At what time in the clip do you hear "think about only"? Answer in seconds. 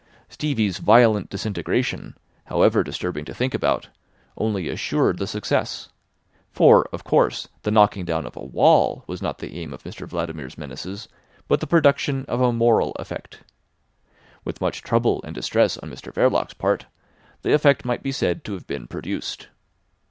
3.35-4.67